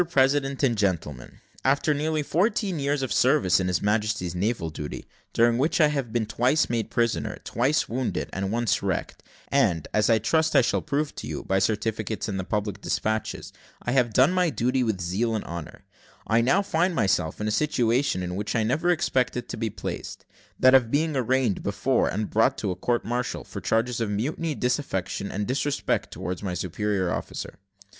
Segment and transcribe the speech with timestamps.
[0.09, 5.89] PRESIDENT AND GENTLEMEN, After nearly fourteen years service in His Majesty's navy, during which I
[5.89, 10.63] have been twice made prisoner, twice wounded, and once wrecked; and, as I trust I
[10.63, 14.81] shall prove to you, by certificates and the public despatches, I have done my duty
[14.81, 15.83] with zeal and honour
[16.25, 20.25] I now find myself in a situation in which I never expected to be placed
[20.59, 24.55] that of being arraigned before and brought to a court martial for charges of mutiny,
[24.55, 27.59] disaffection, and disrespect towards my superior officer.